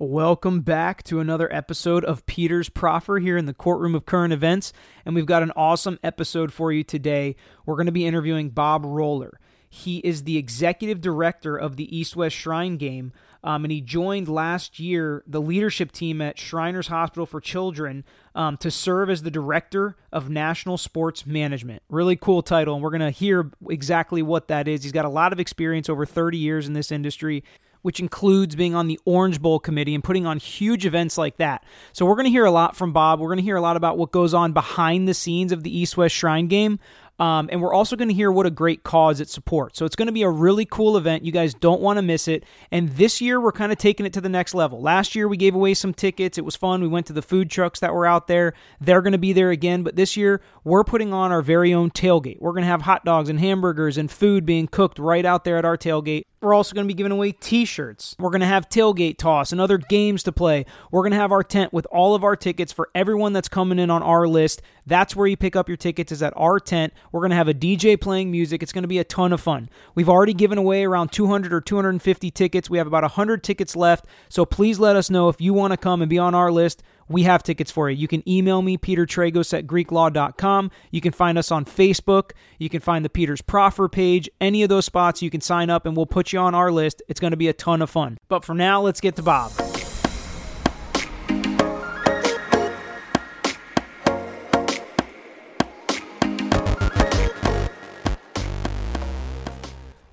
[0.00, 4.72] Welcome back to another episode of Peter's Proffer here in the courtroom of current events.
[5.04, 7.34] And we've got an awesome episode for you today.
[7.66, 9.40] We're going to be interviewing Bob Roller.
[9.68, 14.28] He is the executive director of the East West Shrine game, um, and he joined
[14.28, 18.04] last year the leadership team at Shriners Hospital for Children
[18.36, 21.82] um, to serve as the director of national sports management.
[21.88, 24.84] Really cool title, and we're going to hear exactly what that is.
[24.84, 27.42] He's got a lot of experience over 30 years in this industry
[27.82, 31.64] which includes being on the Orange Bowl committee and putting on huge events like that.
[31.92, 33.20] So we're going to hear a lot from Bob.
[33.20, 35.76] We're going to hear a lot about what goes on behind the scenes of the
[35.76, 36.78] East West Shrine game.
[37.18, 39.78] Um, and we're also going to hear what a great cause it supports.
[39.78, 41.24] So it's going to be a really cool event.
[41.24, 42.44] You guys don't want to miss it.
[42.70, 44.80] And this year, we're kind of taking it to the next level.
[44.80, 46.38] Last year, we gave away some tickets.
[46.38, 46.80] It was fun.
[46.80, 48.54] We went to the food trucks that were out there.
[48.80, 49.82] They're going to be there again.
[49.82, 52.40] But this year, we're putting on our very own tailgate.
[52.40, 55.56] We're going to have hot dogs and hamburgers and food being cooked right out there
[55.56, 56.26] at our tailgate.
[56.40, 58.14] We're also going to be giving away t shirts.
[58.18, 60.66] We're going to have tailgate toss and other games to play.
[60.92, 63.78] We're going to have our tent with all of our tickets for everyone that's coming
[63.78, 64.62] in on our list.
[64.86, 66.92] That's where you pick up your tickets, is at our tent.
[67.10, 68.62] We're going to have a DJ playing music.
[68.62, 69.68] It's going to be a ton of fun.
[69.96, 72.70] We've already given away around 200 or 250 tickets.
[72.70, 74.06] We have about 100 tickets left.
[74.28, 76.82] So please let us know if you want to come and be on our list
[77.08, 77.96] we have tickets for you.
[77.96, 80.70] You can email me, Peter Tragos at GreekLaw.com.
[80.90, 82.32] You can find us on Facebook.
[82.58, 84.28] You can find the Peter's Proffer page.
[84.40, 87.02] Any of those spots, you can sign up and we'll put you on our list.
[87.08, 88.18] It's going to be a ton of fun.
[88.28, 89.67] But for now, let's get to Bob.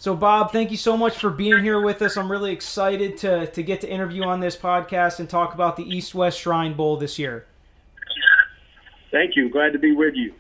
[0.06, 2.16] So, Bob, thank you so much for being here with us.
[2.16, 5.84] I'm really excited to, to get to interview on this podcast and talk about the
[5.84, 7.48] East West Shrine Bowl this year.
[9.10, 9.50] Thank you.
[9.50, 10.36] Glad to be with you.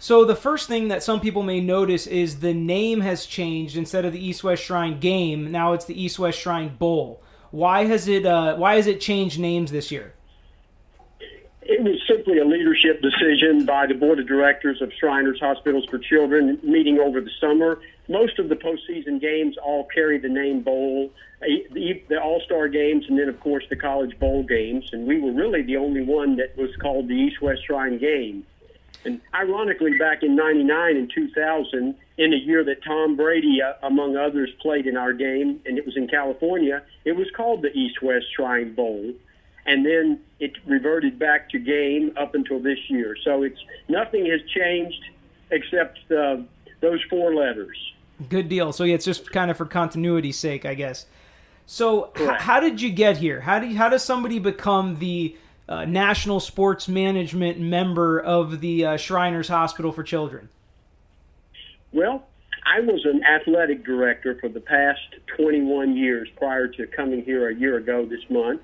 [0.00, 3.76] So, the first thing that some people may notice is the name has changed.
[3.76, 7.22] Instead of the East West Shrine game, now it's the East West Shrine Bowl.
[7.52, 10.14] Why has it uh, Why has it changed names this year?
[11.68, 15.98] It was simply a leadership decision by the board of directors of Shriners Hospitals for
[15.98, 17.78] Children meeting over the summer.
[18.08, 21.12] Most of the postseason games all carry the name bowl,
[21.42, 24.88] the, All Star games, and then, of course, the college bowl games.
[24.94, 28.46] And we were really the only one that was called the East West Shrine game.
[29.04, 34.16] And ironically, back in 99 and 2000, in a year that Tom Brady, uh, among
[34.16, 38.00] others, played in our game, and it was in California, it was called the East
[38.00, 39.12] West Shrine Bowl
[39.68, 43.14] and then it reverted back to game up until this year.
[43.22, 45.04] So it's nothing has changed
[45.50, 46.38] except uh,
[46.80, 47.76] those four letters.
[48.30, 48.72] Good deal.
[48.72, 51.04] So yeah, it's just kind of for continuity's sake, I guess.
[51.66, 53.42] So h- how did you get here?
[53.42, 55.36] How do you, how does somebody become the
[55.68, 60.48] uh, national sports management member of the uh, Shriners Hospital for Children?
[61.92, 62.26] Well,
[62.66, 65.00] I was an athletic director for the past
[65.36, 68.62] 21 years prior to coming here a year ago this month.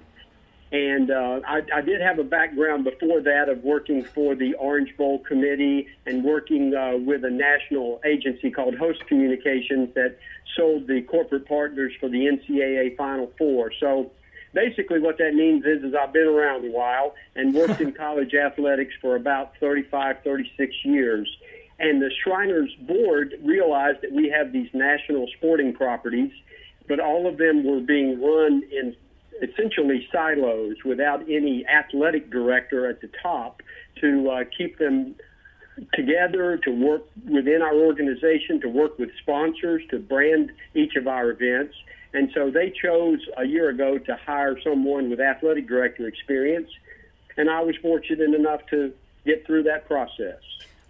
[0.75, 4.97] And uh, I, I did have a background before that of working for the Orange
[4.97, 10.19] Bowl Committee and working uh, with a national agency called Host Communications that
[10.57, 13.71] sold the corporate partners for the NCAA Final Four.
[13.79, 14.11] So
[14.53, 18.35] basically, what that means is, is I've been around a while and worked in college
[18.35, 21.29] athletics for about 35, 36 years.
[21.79, 26.33] And the Shriners Board realized that we have these national sporting properties,
[26.89, 28.97] but all of them were being run in
[29.43, 33.63] essentially silos without any athletic director at the top
[34.01, 35.15] to uh, keep them
[35.93, 41.31] together, to work within our organization, to work with sponsors, to brand each of our
[41.31, 41.75] events.
[42.13, 46.71] And so they chose a year ago to hire someone with athletic director experience.
[47.37, 48.93] And I was fortunate enough to
[49.25, 50.41] get through that process.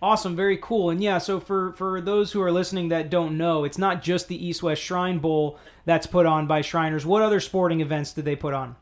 [0.04, 0.90] Awesome, very cool.
[0.90, 4.28] And yeah, so for for those who are listening that don't know, it's not just
[4.28, 7.06] the East West Shrine Bowl that's put on by Shriners.
[7.06, 8.76] What other sporting events did they put on?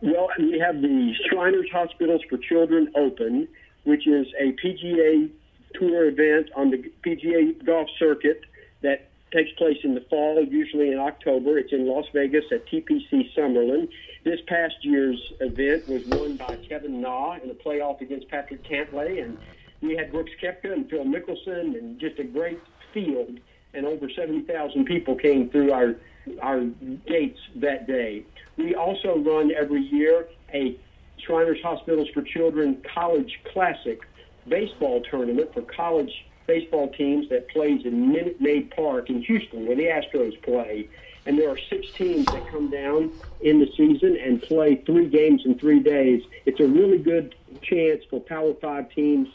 [0.00, 3.46] Well, we have the Shriners Hospitals for Children Open,
[3.84, 5.28] which is a PGA
[5.74, 8.40] Tour event on the PGA golf circuit
[8.80, 11.58] that takes place in the fall, usually in October.
[11.58, 13.90] It's in Las Vegas at TPC Summerlin.
[14.24, 19.22] This past year's event was won by Kevin Na in a playoff against Patrick Cantlay,
[19.22, 19.36] and
[19.82, 22.60] we had Brooks Koepka and Phil Mickelson and just a great
[22.94, 23.38] field.
[23.74, 25.96] And over 70,000 people came through our
[26.40, 26.64] our
[27.08, 28.24] gates that day.
[28.56, 30.78] We also run every year a
[31.26, 33.98] Shriners Hospitals for Children College Classic
[34.46, 36.12] baseball tournament for college
[36.46, 40.88] baseball teams that plays in Minute Maid Park in Houston, where the Astros play.
[41.26, 45.42] And there are six teams that come down in the season and play three games
[45.44, 46.22] in three days.
[46.46, 49.28] It's a really good chance for Power Five teams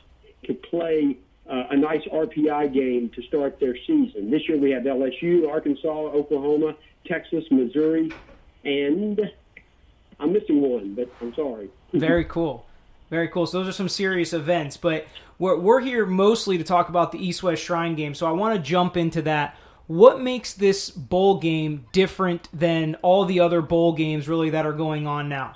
[0.45, 1.17] to play
[1.49, 4.29] uh, a nice RPI game to start their season.
[4.29, 6.75] This year we have LSU, Arkansas, Oklahoma,
[7.05, 8.11] Texas, Missouri,
[8.65, 9.19] and
[10.19, 11.69] I'm missing one, but I'm sorry.
[11.93, 12.65] Very cool.
[13.09, 13.45] Very cool.
[13.45, 15.07] So those are some serious events, but
[15.39, 18.13] we're, we're here mostly to talk about the East West Shrine game.
[18.13, 19.55] So I want to jump into that.
[19.87, 24.73] What makes this bowl game different than all the other bowl games really that are
[24.73, 25.55] going on now?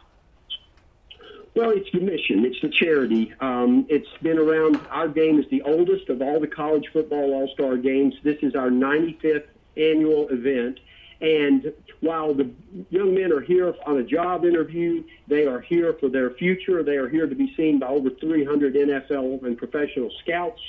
[1.54, 2.46] Well, it's the mission.
[2.46, 3.34] It's the charity.
[3.42, 4.80] Um, it's been around.
[4.90, 8.16] Our game is the oldest of all the college football all star games.
[8.24, 10.80] This is our 95th annual event.
[11.20, 12.50] And while the
[12.90, 16.84] young men are here on a job interview, they are here for their future.
[16.84, 20.62] They are here to be seen by over 300 NFL and professional scouts.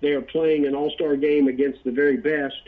[0.00, 2.62] They are playing an all star game against the very best.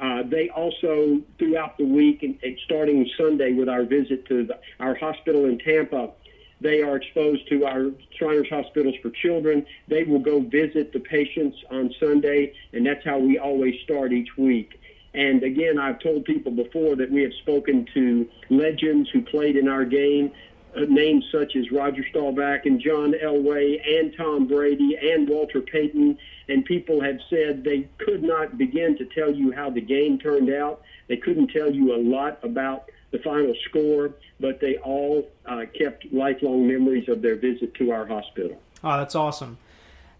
[0.00, 4.58] Uh, they also, throughout the week, and, and starting Sunday with our visit to the,
[4.78, 6.10] our hospital in Tampa,
[6.60, 9.64] they are exposed to our Shriners Hospitals for Children.
[9.88, 14.36] They will go visit the patients on Sunday, and that's how we always start each
[14.36, 14.80] week.
[15.14, 19.68] And again, I've told people before that we have spoken to legends who played in
[19.68, 20.32] our game,
[20.76, 26.18] names such as Roger Staubach and John Elway and Tom Brady and Walter Payton.
[26.48, 30.52] And people have said they could not begin to tell you how the game turned
[30.52, 30.82] out.
[31.08, 36.12] They couldn't tell you a lot about the final score, but they all uh, kept
[36.12, 38.60] lifelong memories of their visit to our hospital.
[38.84, 39.58] Oh, that's awesome.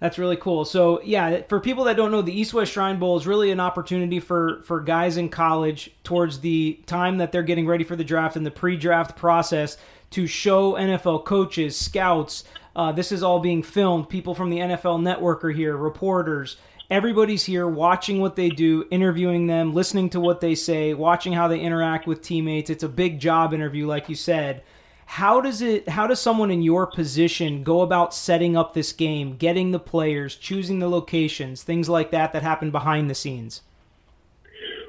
[0.01, 0.65] That's really cool.
[0.65, 3.59] So, yeah, for people that don't know, the East West Shrine Bowl is really an
[3.59, 8.05] opportunity for for guys in college towards the time that they're getting ready for the
[8.05, 9.77] draft and the pre-draft process
[10.10, 12.44] to show NFL coaches, scouts.
[12.75, 14.08] Uh, this is all being filmed.
[14.08, 16.56] People from the NFL Network are here, reporters,
[16.90, 21.49] everybody's here watching what they do, interviewing them, listening to what they say, watching how
[21.49, 22.70] they interact with teammates.
[22.70, 24.62] It's a big job interview, like you said.
[25.06, 25.88] How does it?
[25.88, 30.37] How does someone in your position go about setting up this game, getting the players,
[30.37, 33.62] choosing the locations, things like that that happen behind the scenes?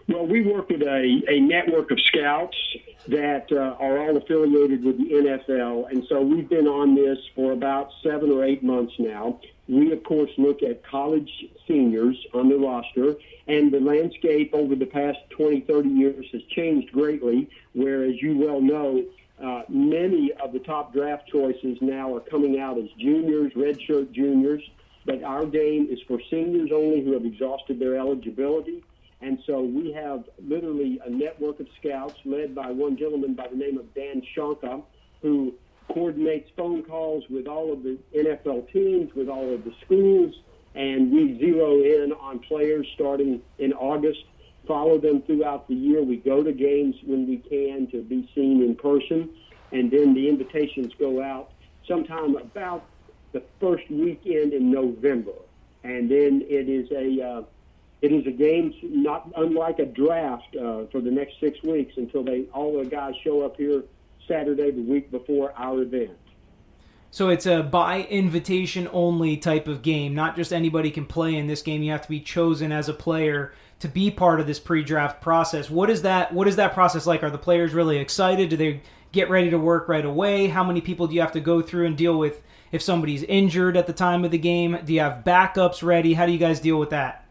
[0.10, 2.58] Well, we work with a, a network of scouts
[3.10, 7.54] that uh, are all affiliated with the NFL, and so we've been on this for
[7.54, 9.40] about seven or eight months now.
[9.68, 11.32] We, of course, look at college
[11.68, 13.16] seniors on the roster,
[13.48, 18.38] and the landscape over the past 20, 30 years has changed greatly, where, as you
[18.38, 19.04] well know,
[19.44, 24.62] uh, many of the top draft choices now are coming out as juniors, redshirt juniors,
[25.06, 28.84] but our game is for seniors only who have exhausted their eligibility.
[29.22, 33.56] And so we have literally a network of scouts led by one gentleman by the
[33.56, 34.82] name of Dan Shonka,
[35.22, 35.54] who
[35.94, 40.34] coordinates phone calls with all of the NFL teams, with all of the schools,
[40.76, 44.24] and we zero in on players starting in August,
[44.68, 46.02] follow them throughout the year.
[46.02, 49.30] We go to games when we can to be seen in person,
[49.72, 51.52] and then the invitations go out
[51.88, 52.86] sometime about
[53.34, 55.34] the first weekend in November.
[55.84, 57.42] And then it is a uh,
[58.02, 62.24] it is a game not unlike a draft uh, for the next six weeks until
[62.24, 63.84] they all the guys show up here
[64.28, 66.18] Saturday the week before our event.
[67.12, 70.14] So it's a by invitation only type of game.
[70.14, 71.82] Not just anybody can play in this game.
[71.82, 75.70] You have to be chosen as a player to be part of this pre-draft process.
[75.70, 76.34] What is that?
[76.34, 77.24] What is that process like?
[77.24, 78.50] Are the players really excited?
[78.50, 78.82] Do they
[79.12, 80.48] get ready to work right away?
[80.48, 83.76] How many people do you have to go through and deal with if somebody's injured
[83.76, 84.78] at the time of the game?
[84.86, 86.14] Do you have backups ready?
[86.14, 87.26] How do you guys deal with that?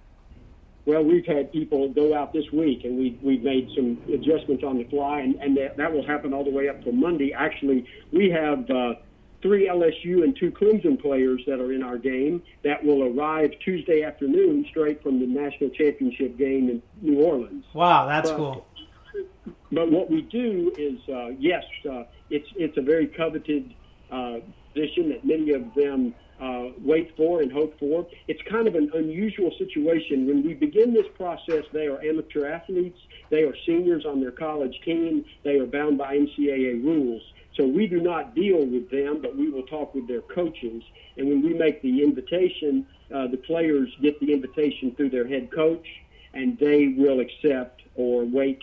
[0.89, 4.79] Well, we've had people go out this week, and we we've made some adjustments on
[4.79, 7.31] the fly, and, and that, that will happen all the way up to Monday.
[7.35, 8.95] Actually, we have uh,
[9.43, 14.03] three LSU and two Clemson players that are in our game that will arrive Tuesday
[14.03, 17.67] afternoon straight from the national championship game in New Orleans.
[17.75, 18.67] Wow, that's but, cool.
[19.71, 23.75] But what we do is, uh, yes, uh, it's it's a very coveted
[24.11, 24.39] uh,
[24.73, 28.07] position that many of them uh, wait for and hope for.
[28.29, 30.27] It's kind of an unusual situation.
[30.27, 32.99] When we begin this process, they are amateur athletes,
[33.31, 37.23] they are seniors on their college team, they are bound by NCAA rules.
[37.57, 40.83] So we do not deal with them, but we will talk with their coaches.
[41.17, 45.51] And when we make the invitation, uh, the players get the invitation through their head
[45.51, 45.87] coach,
[46.35, 48.63] and they will accept or wait.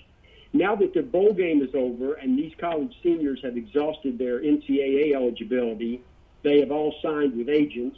[0.53, 5.13] Now that the bowl game is over and these college seniors have exhausted their NCAA
[5.13, 6.01] eligibility,
[6.45, 7.97] they have all signed with agents.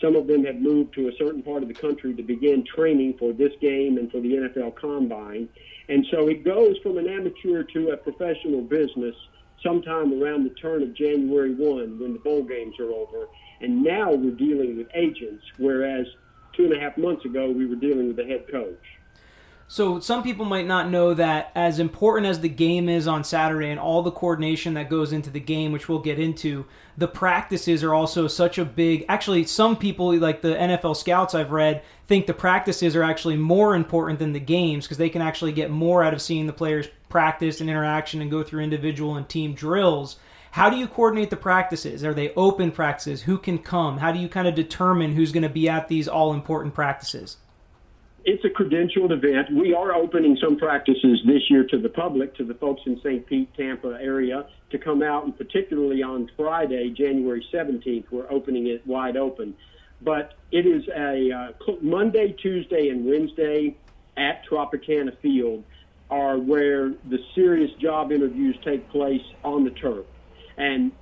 [0.00, 3.18] Some of them have moved to a certain part of the country to begin training
[3.18, 5.48] for this game and for the NFL Combine.
[5.88, 9.16] And so it goes from an amateur to a professional business
[9.64, 13.26] sometime around the turn of January 1 when the bowl games are over.
[13.60, 16.06] And now we're dealing with agents, whereas
[16.52, 18.78] two and a half months ago we were dealing with the head coach.
[19.70, 23.68] So some people might not know that as important as the game is on Saturday
[23.68, 26.64] and all the coordination that goes into the game, which we'll get into,
[26.96, 29.04] the practices are also such a big.
[29.10, 33.74] Actually, some people like the NFL scouts I've read think the practices are actually more
[33.74, 36.88] important than the games because they can actually get more out of seeing the players
[37.10, 40.16] practice and interaction and go through individual and team drills.
[40.52, 42.02] How do you coordinate the practices?
[42.04, 43.20] Are they open practices?
[43.24, 43.98] Who can come?
[43.98, 47.36] How do you kind of determine who's going to be at these all important practices?
[48.30, 49.50] It's a credentialed event.
[49.50, 53.26] We are opening some practices this year to the public, to the folks in St.
[53.26, 58.86] Pete, Tampa area, to come out, and particularly on Friday, January 17th, we're opening it
[58.86, 59.56] wide open.
[60.02, 63.74] But it is a uh, Monday, Tuesday, and Wednesday
[64.18, 65.64] at Tropicana Field
[66.10, 70.04] are where the serious job interviews take place on the turf.
[70.58, 70.92] And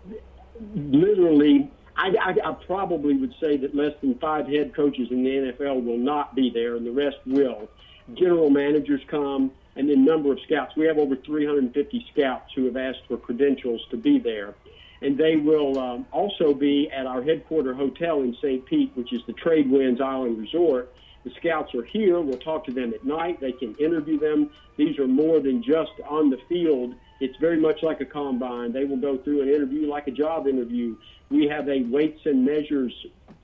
[0.76, 5.30] literally, I, I, I probably would say that less than five head coaches in the
[5.30, 7.68] NFL will not be there, and the rest will.
[8.14, 10.74] General managers come, and then number of scouts.
[10.76, 14.54] We have over 350 scouts who have asked for credentials to be there.
[15.02, 18.64] And they will um, also be at our headquarter hotel in St.
[18.64, 20.92] Pete, which is the Trade Winds Island Resort.
[21.26, 22.20] The scouts are here.
[22.20, 23.40] We'll talk to them at night.
[23.40, 24.48] They can interview them.
[24.76, 26.94] These are more than just on the field.
[27.18, 28.72] It's very much like a combine.
[28.72, 30.96] They will go through an interview like a job interview.
[31.28, 32.92] We have a weights and measures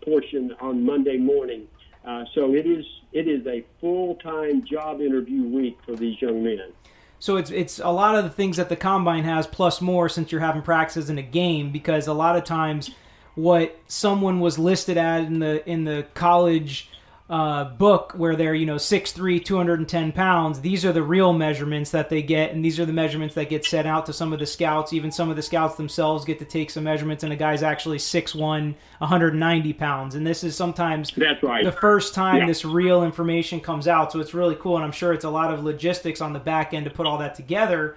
[0.04, 1.66] portion on Monday morning.
[2.06, 6.44] Uh, so it is it is a full time job interview week for these young
[6.44, 6.72] men.
[7.18, 10.30] So it's it's a lot of the things that the combine has plus more since
[10.30, 12.92] you're having practices in a game because a lot of times
[13.34, 16.88] what someone was listed at in the in the college
[17.32, 20.60] uh, book where they're you know 6'3 210 pounds.
[20.60, 23.64] These are the real measurements that they get and these are the measurements that get
[23.64, 24.92] sent out to some of the scouts.
[24.92, 27.96] Even some of the scouts themselves get to take some measurements and a guy's actually
[27.96, 30.14] 6'1 190 pounds.
[30.14, 31.64] And this is sometimes that's right.
[31.64, 32.46] the first time yeah.
[32.46, 34.12] this real information comes out.
[34.12, 36.74] So it's really cool and i'm sure it's a lot of logistics on the back
[36.74, 37.96] end to put all that together.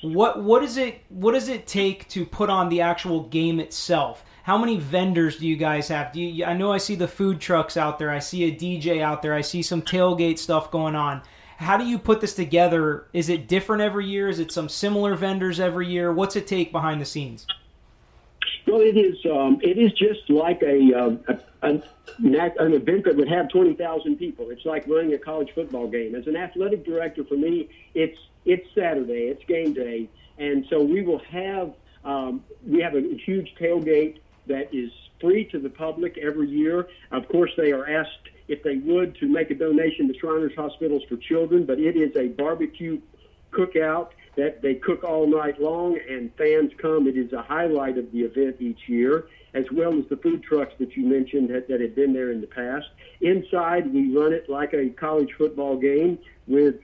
[0.00, 4.24] What what is it what does it take to put on the actual game itself
[4.42, 6.12] how many vendors do you guys have?
[6.12, 8.10] Do you, I know I see the food trucks out there.
[8.10, 9.34] I see a DJ out there.
[9.34, 11.22] I see some tailgate stuff going on.
[11.58, 13.06] How do you put this together?
[13.12, 14.28] Is it different every year?
[14.28, 16.12] Is it some similar vendors every year?
[16.12, 17.46] What's it take behind the scenes?
[18.66, 19.16] Well, it is.
[19.26, 21.82] Um, it is just like a, uh, a,
[22.58, 24.50] an event that would have twenty thousand people.
[24.50, 26.14] It's like running a college football game.
[26.14, 29.28] As an athletic director, for me, it's it's Saturday.
[29.28, 30.08] It's game day,
[30.38, 35.58] and so we will have um, we have a huge tailgate that is free to
[35.58, 36.88] the public every year.
[37.10, 41.02] Of course, they are asked if they would to make a donation to Shriners Hospitals
[41.08, 43.00] for Children, but it is a barbecue
[43.52, 47.06] cookout that they cook all night long and fans come.
[47.06, 50.74] It is a highlight of the event each year, as well as the food trucks
[50.78, 52.88] that you mentioned that, that have been there in the past.
[53.20, 56.76] Inside, we run it like a college football game with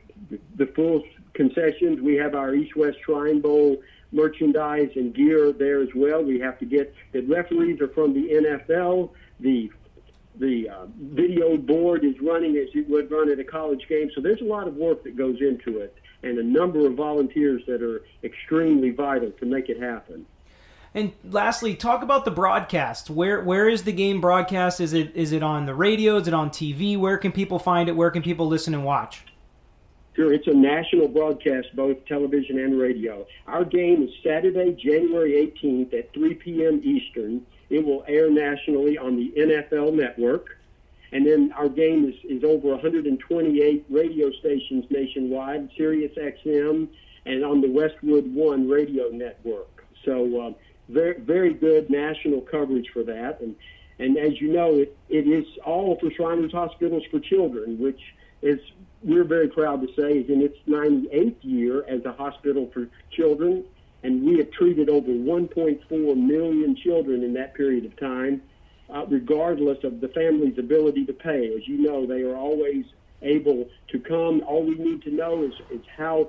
[0.57, 2.00] the full concessions.
[2.00, 3.79] We have our East West Shrine Bowl
[4.12, 6.23] merchandise and gear there as well.
[6.23, 9.11] We have to get the referees are from the NFL.
[9.41, 9.71] The
[10.37, 14.11] the uh, video board is running as you would run at a college game.
[14.15, 17.62] So there's a lot of work that goes into it, and a number of volunteers
[17.67, 20.27] that are extremely vital to make it happen.
[20.95, 23.11] And lastly, talk about the broadcast.
[23.11, 24.81] Where where is the game broadcast?
[24.81, 26.17] Is it is it on the radio?
[26.17, 26.99] Is it on TV?
[26.99, 27.93] Where can people find it?
[27.93, 29.25] Where can people listen and watch?
[30.19, 33.25] Sure, it's a national broadcast, both television and radio.
[33.47, 36.81] Our game is Saturday, January 18th at 3 p.m.
[36.83, 37.47] Eastern.
[37.71, 40.59] It will air nationally on the NFL network.
[41.13, 46.89] And then our game is, is over 128 radio stations nationwide, Sirius XM,
[47.25, 49.85] and on the Westwood One radio network.
[50.05, 50.53] So uh,
[50.89, 53.41] very, very good national coverage for that.
[53.41, 53.55] And,
[53.99, 58.00] and as you know, it, it is all for Shriners Hospitals for Children, which
[58.43, 58.61] is
[59.02, 63.64] we're very proud to say is in its 98th year as a hospital for children,
[64.02, 68.43] and we have treated over 1.4 million children in that period of time,
[68.90, 71.52] uh, regardless of the family's ability to pay.
[71.55, 72.85] As you know, they are always
[73.23, 74.43] able to come.
[74.47, 76.28] All we need to know is, is how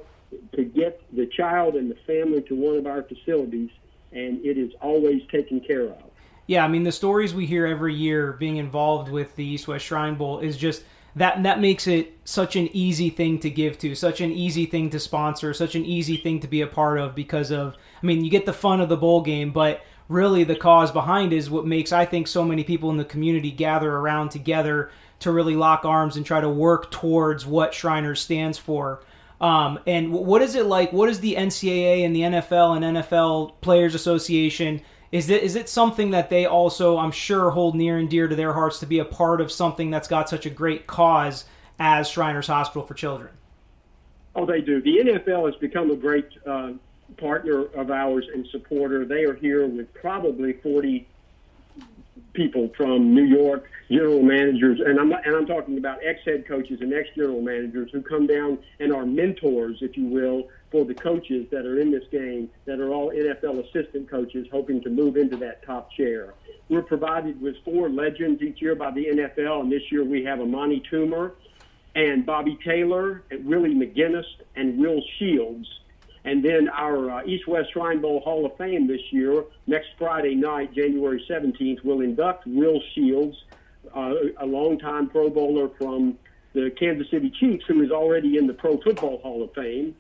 [0.56, 3.70] to get the child and the family to one of our facilities,
[4.12, 6.09] and it is always taken care of.
[6.50, 9.86] Yeah, I mean, the stories we hear every year being involved with the East West
[9.86, 10.84] Shrine Bowl is just–
[11.16, 14.90] that that makes it such an easy thing to give to, such an easy thing
[14.92, 18.24] to sponsor, such an easy thing to be a part of because of I mean,
[18.24, 21.66] you get the fun of the bowl game, but really the cause behind is what
[21.66, 25.84] makes I think so many people in the community gather around together to really lock
[25.84, 29.04] arms and try to work towards what Shriners stands for.
[29.42, 30.92] Um, and what is it like?
[30.92, 34.82] What is the NCAA and the NFL and NFL Players Association?
[35.12, 38.36] Is it is it something that they also, I'm sure, hold near and dear to
[38.36, 41.46] their hearts to be a part of something that's got such a great cause
[41.80, 43.32] as Shriners Hospital for Children?
[44.36, 44.82] Oh, they do.
[44.82, 46.74] The NFL has become a great uh,
[47.18, 49.06] partner of ours and supporter.
[49.06, 51.08] They are here with probably 40
[52.34, 56.82] people from New York, general managers, and I'm and I'm talking about ex head coaches
[56.82, 60.94] and ex general managers who come down and are mentors, if you will, for the
[60.94, 65.18] coaches that are in this game that are all NFL assistant coaches hoping to move
[65.18, 66.34] into that top chair.
[66.70, 70.40] We're provided with four legends each year by the NFL, and this year we have
[70.40, 71.32] Amani Toomer
[71.96, 75.68] and Bobby Taylor and Willie McGinest and Will Shields.
[76.26, 80.36] And then our uh, East West Shrine Bowl Hall of Fame this year, next Friday
[80.36, 83.38] night, January 17th, will induct Will Shields,
[83.96, 86.18] uh, a longtime Pro Bowler from
[86.54, 89.96] the Kansas City Chiefs, who is already in the Pro Football Hall of Fame,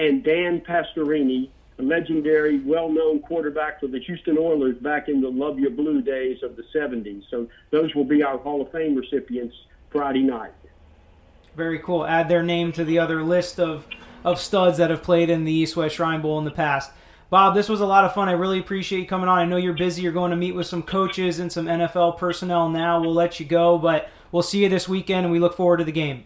[0.00, 5.58] and Dan Pastorini, a legendary, well-known quarterback for the Houston Oilers back in the Luv
[5.58, 7.22] Ya Blue days of the 70s.
[7.30, 9.54] So those will be our Hall of Fame recipients
[9.90, 10.52] Friday night.
[11.54, 12.06] Very cool.
[12.06, 13.86] Add their name to the other list of,
[14.24, 16.92] of studs that have played in the East West Shrine Bowl in the past.
[17.28, 18.28] Bob, this was a lot of fun.
[18.28, 19.38] I really appreciate you coming on.
[19.38, 20.00] I know you're busy.
[20.00, 23.02] You're going to meet with some coaches and some NFL personnel now.
[23.02, 25.84] We'll let you go, but we'll see you this weekend, and we look forward to
[25.84, 26.24] the game.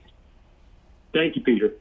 [1.13, 1.75] Thank you, Peter.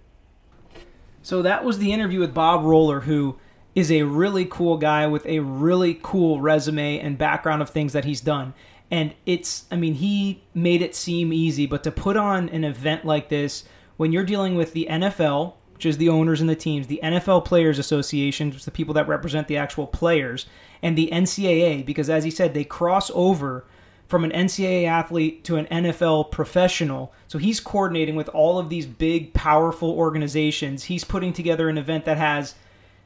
[1.24, 3.38] So that was the interview with Bob Roller, who
[3.74, 8.06] is a really cool guy with a really cool resume and background of things that
[8.06, 8.53] he's done.
[8.92, 13.06] And it's, I mean, he made it seem easy, but to put on an event
[13.06, 13.63] like this,
[13.98, 17.46] when you're dealing with the NFL, which is the owners and the teams, the NFL
[17.46, 20.46] Players Association, which is the people that represent the actual players,
[20.84, 23.65] and the NCAA, because as he said, they cross over
[24.07, 27.13] from an NCAA athlete to an NFL professional.
[27.27, 30.86] So he's coordinating with all of these big, powerful organizations.
[30.86, 32.55] He's putting together an event that has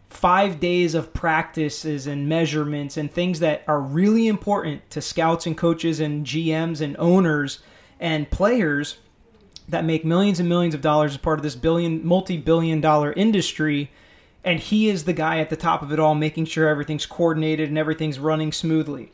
[0.10, 5.58] five days of practices and measurements and things that are really important to scouts and
[5.58, 7.60] coaches and GMs and owners
[8.00, 8.98] and players
[9.68, 13.92] that make millions and millions of dollars as part of this billion multi-billion dollar industry
[14.44, 17.68] and he is the guy at the top of it all making sure everything's coordinated
[17.68, 19.12] and everything's running smoothly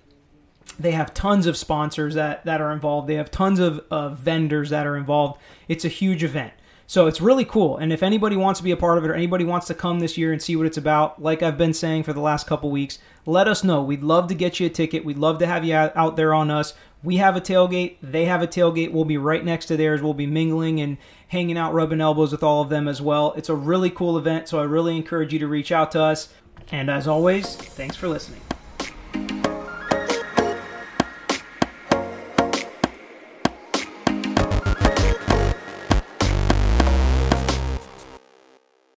[0.79, 4.69] they have tons of sponsors that, that are involved they have tons of, of vendors
[4.69, 6.53] that are involved it's a huge event
[6.85, 7.77] so it's really cool.
[7.77, 9.99] And if anybody wants to be a part of it or anybody wants to come
[9.99, 12.69] this year and see what it's about, like I've been saying for the last couple
[12.69, 13.81] weeks, let us know.
[13.81, 15.05] We'd love to get you a ticket.
[15.05, 16.73] We'd love to have you out there on us.
[17.01, 17.97] We have a tailgate.
[18.01, 18.91] They have a tailgate.
[18.91, 20.01] We'll be right next to theirs.
[20.01, 20.97] We'll be mingling and
[21.29, 23.33] hanging out, rubbing elbows with all of them as well.
[23.37, 26.29] It's a really cool event, so I really encourage you to reach out to us.
[26.71, 28.41] And as always, thanks for listening.